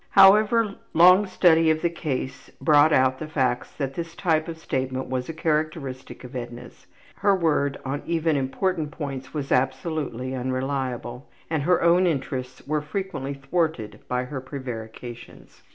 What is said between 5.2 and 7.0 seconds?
a characteristic of Edna's.